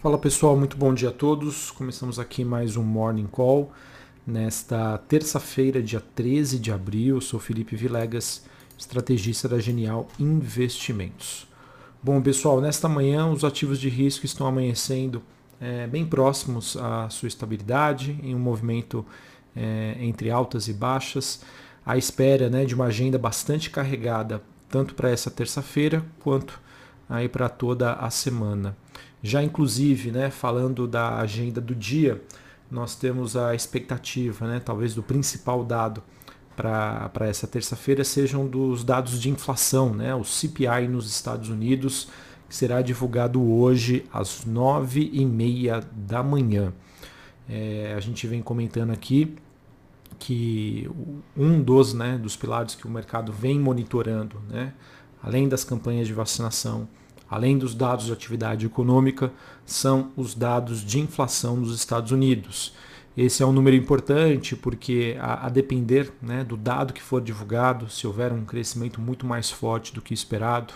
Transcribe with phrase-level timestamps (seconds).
[0.00, 1.72] Fala pessoal, muito bom dia a todos.
[1.72, 3.72] Começamos aqui mais um Morning Call
[4.24, 7.16] nesta terça-feira, dia 13 de abril.
[7.16, 8.44] Eu sou Felipe Vilegas,
[8.78, 11.48] estrategista da Genial Investimentos.
[12.00, 15.20] Bom pessoal, nesta manhã os ativos de risco estão amanhecendo
[15.60, 19.04] é, bem próximos à sua estabilidade, em um movimento
[19.56, 21.42] é, entre altas e baixas,
[21.84, 26.60] à espera né, de uma agenda bastante carregada, tanto para essa terça-feira quanto
[27.08, 28.76] aí para toda a semana.
[29.22, 32.22] Já inclusive, né, falando da agenda do dia,
[32.70, 36.02] nós temos a expectativa, né, talvez do principal dado
[36.54, 42.08] para essa terça-feira sejam dos dados de inflação, né, o CPI nos Estados Unidos,
[42.48, 46.72] que será divulgado hoje às nove e meia da manhã.
[47.48, 49.36] É, a gente vem comentando aqui
[50.18, 50.90] que
[51.36, 54.74] um dos, né, dos pilares que o mercado vem monitorando, né,
[55.22, 56.88] além das campanhas de vacinação,
[57.30, 59.32] além dos dados de atividade econômica,
[59.64, 62.74] são os dados de inflação nos Estados Unidos.
[63.16, 67.90] Esse é um número importante porque, a, a depender né, do dado que for divulgado,
[67.90, 70.72] se houver um crescimento muito mais forte do que esperado,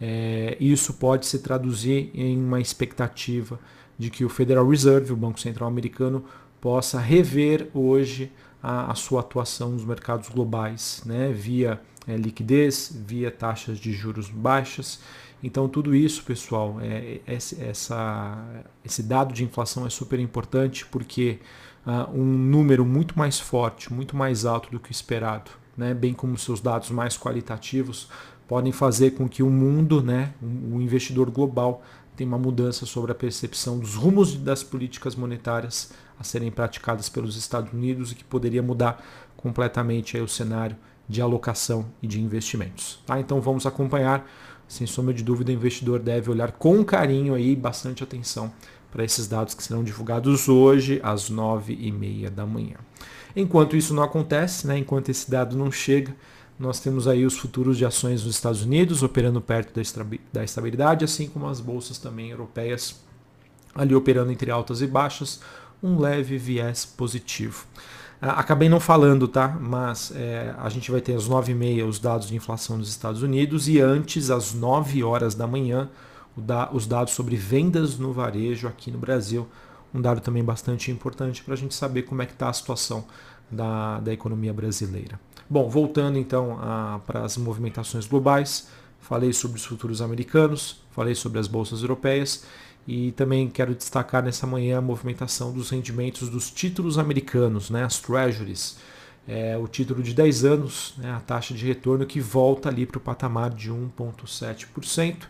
[0.00, 3.58] é, isso pode se traduzir em uma expectativa
[3.98, 6.24] de que o Federal Reserve, o Banco Central Americano,
[6.60, 13.30] possa rever hoje a, a sua atuação nos mercados globais, né, via é, liquidez, via
[13.30, 15.00] taxas de juros baixas.
[15.42, 21.38] Então tudo isso, pessoal, é, é, essa, esse dado de inflação é super importante porque
[21.86, 26.14] uh, um número muito mais forte, muito mais alto do que o esperado, né, bem
[26.14, 28.08] como seus dados mais qualitativos,
[28.48, 31.82] podem fazer com que o mundo, né, o investidor global,
[32.16, 37.36] tenha uma mudança sobre a percepção dos rumos das políticas monetárias a serem praticadas pelos
[37.36, 39.04] Estados Unidos e que poderia mudar
[39.36, 40.76] completamente o cenário
[41.08, 43.00] de alocação e de investimentos.
[43.06, 43.20] Tá?
[43.20, 44.28] Então vamos acompanhar
[44.68, 48.52] sem sombra de dúvida, o investidor deve olhar com carinho aí, bastante atenção
[48.90, 52.76] para esses dados que serão divulgados hoje às nove e meia da manhã.
[53.34, 56.16] Enquanto isso não acontece, né, enquanto esse dado não chega,
[56.58, 59.78] nós temos aí os futuros de ações dos Estados Unidos operando perto
[60.32, 62.96] da estabilidade, assim como as bolsas também europeias
[63.74, 65.40] ali operando entre altas e baixas,
[65.82, 67.66] um leve viés positivo.
[68.20, 69.48] Ah, acabei não falando, tá?
[69.60, 73.68] Mas é, a gente vai ter às 9h30 os dados de inflação dos Estados Unidos
[73.68, 75.90] e antes, às 9 horas da manhã,
[76.72, 79.46] os dados sobre vendas no varejo aqui no Brasil.
[79.94, 83.04] Um dado também bastante importante para a gente saber como é que está a situação
[83.50, 85.20] da, da economia brasileira.
[85.48, 86.58] Bom, voltando então
[87.06, 88.68] para as movimentações globais,
[89.00, 92.44] falei sobre os futuros americanos, falei sobre as bolsas europeias
[92.86, 98.00] e também quero destacar nessa manhã a movimentação dos rendimentos dos títulos americanos, né, as
[98.00, 98.76] treasuries.
[99.28, 102.98] É, o título de 10 anos, né, a taxa de retorno que volta ali para
[102.98, 105.28] o patamar de 1,7%.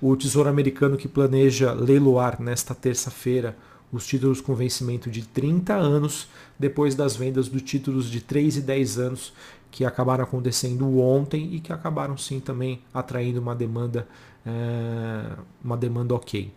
[0.00, 3.56] O Tesouro Americano que planeja leiloar nesta terça-feira
[3.92, 8.60] os títulos com vencimento de 30 anos, depois das vendas dos títulos de 3 e
[8.60, 9.32] 10 anos
[9.70, 14.06] que acabaram acontecendo ontem e que acabaram sim também atraindo uma demanda,
[14.44, 15.32] é,
[15.62, 16.52] uma demanda ok.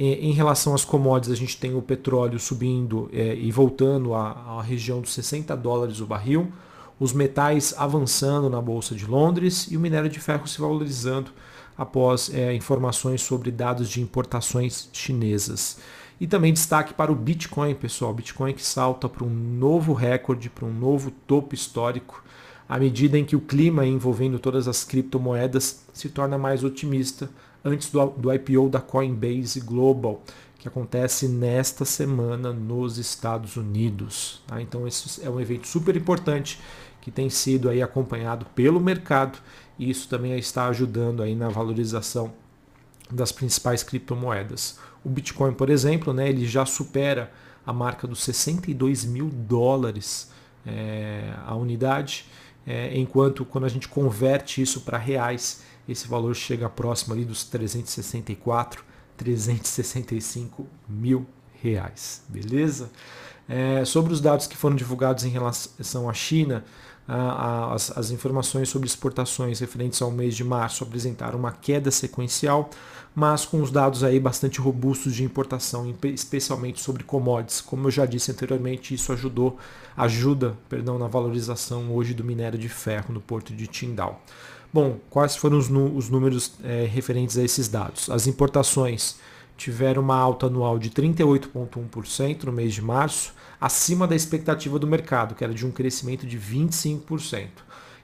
[0.00, 5.00] Em relação às commodities, a gente tem o petróleo subindo é, e voltando à, região
[5.00, 6.52] dos 60 dólares o barril,
[7.00, 11.32] os metais avançando na Bolsa de Londres e o minério de ferro se valorizando
[11.76, 15.78] após é, informações sobre dados de importações chinesas.
[16.20, 18.12] E também destaque para o Bitcoin, pessoal.
[18.12, 22.24] Bitcoin que salta para um novo recorde, para um novo topo histórico,
[22.68, 27.30] à medida em que o clima envolvendo todas as criptomoedas se torna mais otimista
[27.64, 30.22] antes do, do IPO da Coinbase Global,
[30.58, 34.42] que acontece nesta semana nos Estados Unidos.
[34.46, 34.60] Tá?
[34.60, 36.60] Então esse é um evento super importante
[37.00, 39.38] que tem sido aí acompanhado pelo mercado
[39.78, 42.32] e isso também está ajudando aí na valorização
[43.10, 44.78] das principais criptomoedas.
[45.04, 47.32] O Bitcoin, por exemplo, né, ele já supera
[47.66, 50.30] a marca dos 62 mil dólares
[50.66, 52.26] é, a unidade,
[52.66, 57.44] é, enquanto quando a gente converte isso para reais, esse valor chega próximo ali dos
[57.44, 58.84] 364,
[59.16, 61.26] 365 mil
[61.62, 62.90] reais, beleza?
[63.48, 66.64] É, sobre os dados que foram divulgados em relação à China,
[67.08, 72.68] as, as, informações sobre exportações referentes ao mês de março apresentaram uma queda sequencial,
[73.14, 77.62] mas com os dados aí bastante robustos de importação, especialmente sobre commodities.
[77.62, 79.56] Como eu já disse anteriormente, isso ajudou,
[79.96, 84.22] ajuda perdão, na valorização hoje do minério de ferro no porto de Tindal.
[84.70, 88.10] Bom, quais foram os, os números é, referentes a esses dados?
[88.10, 89.16] As importações
[89.58, 95.34] tiveram uma alta anual de 38,1% no mês de março, acima da expectativa do mercado,
[95.34, 97.48] que era de um crescimento de 25%.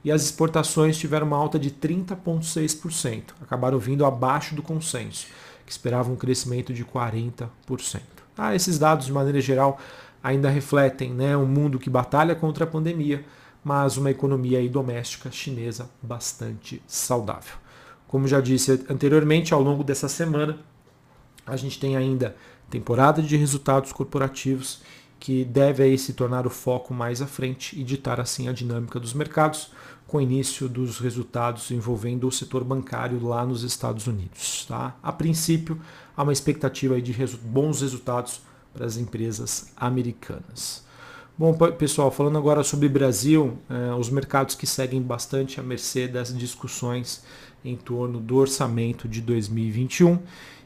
[0.05, 5.29] E as exportações tiveram uma alta de 30,6%, acabaram vindo abaixo do consenso,
[5.65, 7.49] que esperava um crescimento de 40%.
[8.37, 9.79] Ah, esses dados, de maneira geral,
[10.23, 13.25] ainda refletem né, um mundo que batalha contra a pandemia,
[13.63, 17.55] mas uma economia doméstica chinesa bastante saudável.
[18.09, 20.59] Como já disse anteriormente, ao longo dessa semana,
[21.47, 22.37] a gente tem ainda
[22.71, 24.83] temporada de resultados corporativos
[25.21, 29.01] que deve aí se tornar o foco mais à frente e ditar assim a dinâmica
[29.01, 29.71] dos mercados,
[30.07, 34.67] com o início dos resultados envolvendo o setor bancário lá nos Estados Unidos.
[34.69, 34.95] Tá?
[35.03, 35.81] A princípio,
[36.15, 38.43] há uma expectativa de bons resultados
[38.75, 40.85] para as empresas americanas.
[41.37, 46.33] Bom, pessoal, falando agora sobre Brasil, eh, os mercados que seguem bastante a mercê das
[46.33, 47.25] discussões
[47.65, 50.17] em torno do orçamento de 2021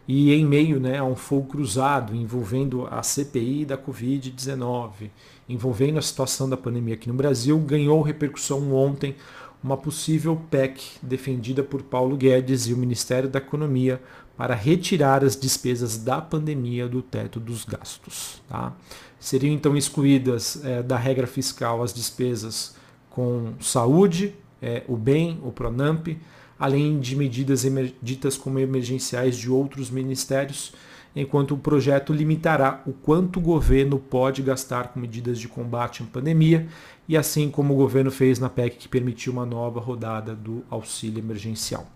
[0.06, 5.08] e em meio né, a um fogo cruzado envolvendo a CPI da Covid-19,
[5.48, 9.16] envolvendo a situação da pandemia aqui no Brasil, ganhou repercussão ontem
[9.64, 14.02] uma possível PEC defendida por Paulo Guedes e o Ministério da Economia
[14.38, 18.40] para retirar as despesas da pandemia do teto dos gastos.
[18.48, 18.72] Tá?
[19.18, 22.76] Seriam então excluídas é, da regra fiscal as despesas
[23.10, 24.32] com saúde,
[24.62, 26.06] é, o bem, o Pronamp,
[26.56, 27.66] além de medidas
[28.00, 30.72] ditas como emergenciais de outros ministérios,
[31.16, 36.06] enquanto o projeto limitará o quanto o governo pode gastar com medidas de combate à
[36.06, 36.68] pandemia,
[37.08, 41.18] e assim como o governo fez na PEC que permitiu uma nova rodada do auxílio
[41.18, 41.88] emergencial.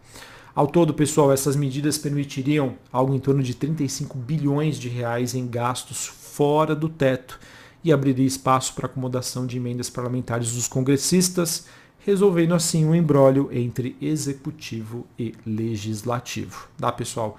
[0.55, 5.47] Ao todo, pessoal, essas medidas permitiriam algo em torno de 35 bilhões de reais em
[5.49, 7.41] gastos fora do teto
[7.83, 11.67] e abriria espaço para acomodação de emendas parlamentares dos congressistas,
[12.01, 16.69] resolvendo assim um embrólio entre executivo e legislativo.
[16.79, 17.39] Tá, pessoal?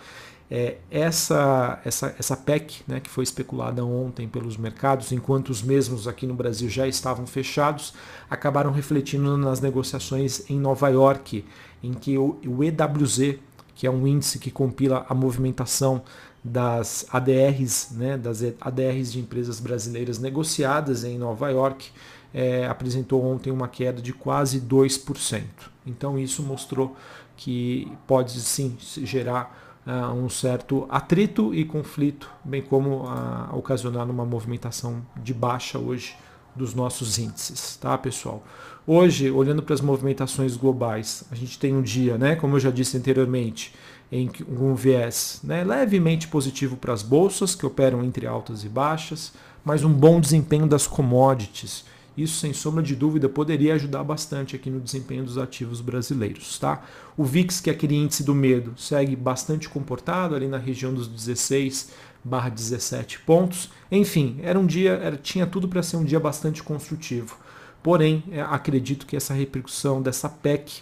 [0.49, 6.07] É, essa, essa, essa PEC, né, que foi especulada ontem pelos mercados, enquanto os mesmos
[6.07, 7.93] aqui no Brasil já estavam fechados,
[8.29, 11.43] acabaram refletindo nas negociações em Nova York,
[11.83, 13.35] em que o, EWZ,
[13.75, 16.01] que é um índice que compila a movimentação
[16.43, 21.91] das ADRs, né, das ADRs de empresas brasileiras negociadas em Nova York,
[22.33, 25.43] é, apresentou ontem uma queda de quase 2%.
[25.85, 26.95] Então isso mostrou
[27.35, 34.25] que pode sim gerar uh, um certo atrito e conflito, bem como uh, ocasionar uma
[34.25, 36.15] movimentação de baixa hoje
[36.55, 38.43] dos nossos índices, tá, pessoal?
[38.85, 42.69] Hoje, olhando para as movimentações globais, a gente tem um dia, né, como eu já
[42.69, 43.73] disse anteriormente,
[44.11, 49.33] em um viés né, levemente positivo para as bolsas, que operam entre altas e baixas,
[49.63, 51.85] mas um bom desempenho das commodities.
[52.15, 56.59] Isso, sem sombra de dúvida, poderia ajudar bastante aqui no desempenho dos ativos brasileiros.
[56.59, 56.83] Tá?
[57.17, 61.07] O VIX, que é aquele índice do medo, segue bastante comportado ali na região dos
[61.07, 61.91] 16
[62.23, 63.69] barra 17 pontos.
[63.91, 67.37] Enfim, era um dia, era, tinha tudo para ser um dia bastante construtivo.
[67.81, 70.81] Porém, é, acredito que essa repercussão dessa PEC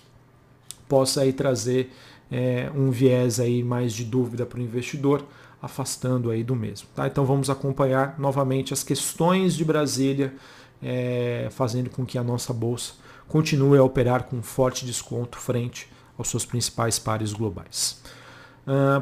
[0.88, 1.92] possa aí trazer
[2.32, 5.26] é, um viés aí mais de dúvida para o investidor,
[5.62, 6.88] afastando aí do mesmo.
[6.96, 7.08] Tá?
[7.08, 10.34] Então vamos acompanhar novamente as questões de Brasília,
[10.82, 12.94] é, fazendo com que a nossa bolsa
[13.28, 18.02] continue a operar com forte desconto frente aos seus principais pares globais.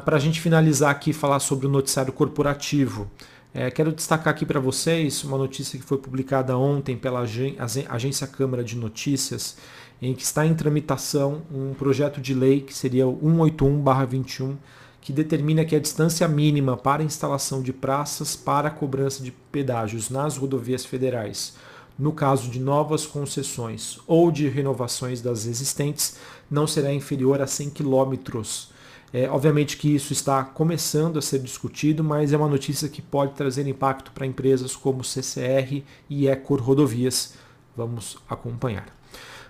[0.04, 3.08] Para a gente finalizar aqui falar sobre o noticiário corporativo,
[3.54, 8.64] é, quero destacar aqui para vocês uma notícia que foi publicada ontem pela Agência Câmara
[8.64, 9.56] de Notícias
[10.02, 14.56] em que está em tramitação um projeto de lei que seria o 181-21,
[15.00, 20.36] que determina que a distância mínima para instalação de praças para cobrança de pedágios nas
[20.36, 21.54] rodovias federais,
[21.98, 26.16] no caso de novas concessões ou de renovações das existentes,
[26.50, 28.70] não será inferior a 100 quilômetros.
[29.12, 33.32] É, obviamente que isso está começando a ser discutido, mas é uma notícia que pode
[33.32, 37.34] trazer impacto para empresas como CCR e Ecor Rodovias.
[37.76, 38.86] Vamos acompanhar.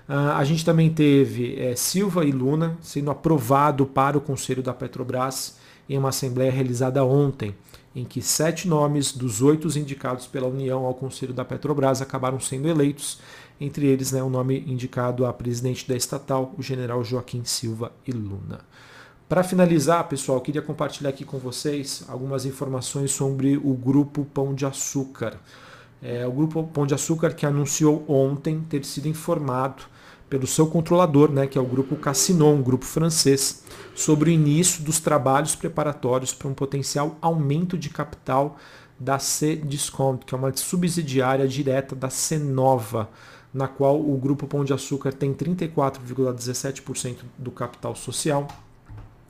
[0.08, 4.74] Uh, a gente também teve é, Silva e Luna sendo aprovado para o Conselho da
[4.74, 7.54] Petrobras em uma assembleia realizada ontem,
[7.94, 12.68] em que sete nomes dos oito indicados pela União ao Conselho da Petrobras acabaram sendo
[12.68, 13.18] eleitos,
[13.60, 18.10] entre eles né, o nome indicado a presidente da estatal, o general Joaquim Silva e
[18.10, 18.60] Luna.
[19.30, 24.66] Para finalizar, pessoal, queria compartilhar aqui com vocês algumas informações sobre o Grupo Pão de
[24.66, 25.38] Açúcar.
[26.02, 29.84] É, o Grupo Pão de Açúcar que anunciou ontem ter sido informado
[30.28, 33.62] pelo seu controlador, né, que é o grupo Cassinon, um grupo francês,
[33.94, 38.56] sobre o início dos trabalhos preparatórios para um potencial aumento de capital
[38.98, 43.08] da C-Discount, que é uma subsidiária direta da Cenova,
[43.54, 48.48] na qual o grupo Pão de Açúcar tem 34,17% do capital social,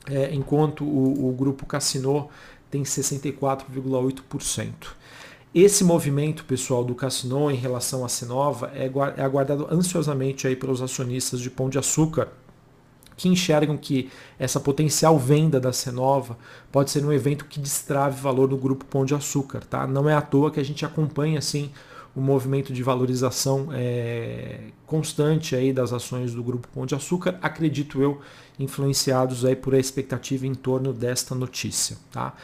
[0.09, 2.28] é, enquanto o, o grupo Cassino
[2.71, 4.73] tem 64,8%.
[5.52, 8.85] Esse movimento, pessoal, do Cassino em relação à Sinova é,
[9.16, 12.28] é aguardado ansiosamente aí pelos acionistas de Pão de Açúcar,
[13.16, 16.38] que enxergam que essa potencial venda da Cenova
[16.71, 19.61] pode ser um evento que destrave valor no grupo Pão de Açúcar.
[19.69, 19.87] Tá?
[19.87, 21.71] Não é à toa que a gente acompanha assim
[22.14, 28.02] o movimento de valorização é, constante aí das ações do grupo Pão de Açúcar, acredito
[28.02, 28.21] eu,
[28.59, 31.97] influenciados aí por a expectativa em torno desta notícia.
[32.11, 32.35] Tá?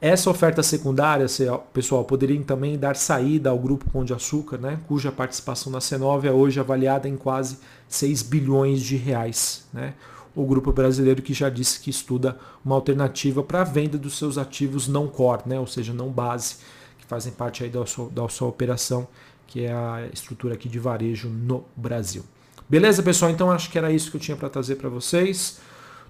[0.00, 1.26] Essa oferta secundária,
[1.74, 6.24] pessoal, poderia também dar saída ao grupo Pão de Açúcar, né, cuja participação na C9
[6.24, 9.68] é hoje avaliada em quase 6 bilhões de reais.
[9.70, 9.92] Né?
[10.34, 14.38] O grupo brasileiro que já disse que estuda uma alternativa para a venda dos seus
[14.38, 16.56] ativos não core, né, ou seja, não base,
[17.10, 19.08] fazem parte aí da sua, da sua operação,
[19.48, 22.22] que é a estrutura aqui de varejo no Brasil.
[22.68, 23.32] Beleza, pessoal?
[23.32, 25.58] Então acho que era isso que eu tinha para trazer para vocês.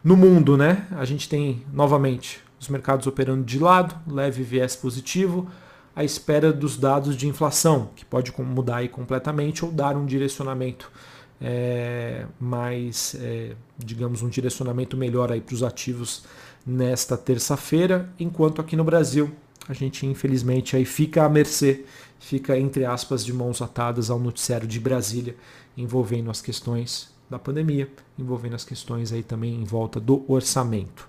[0.05, 0.87] No mundo, né?
[0.91, 5.49] A gente tem novamente os mercados operando de lado, leve viés positivo,
[5.97, 10.93] à espera dos dados de inflação, que pode mudar aí completamente ou dar um direcionamento
[11.41, 16.25] é, mais, é, digamos, um direcionamento melhor aí para os ativos
[16.67, 19.33] nesta terça-feira, enquanto aqui no Brasil
[19.71, 21.85] a gente infelizmente aí fica à mercê,
[22.19, 25.37] fica entre aspas de mãos atadas ao noticiário de Brasília,
[25.77, 31.09] envolvendo as questões da pandemia, envolvendo as questões aí também em volta do orçamento.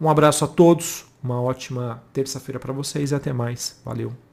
[0.00, 3.78] Um abraço a todos, uma ótima terça-feira para vocês e até mais.
[3.84, 4.27] Valeu!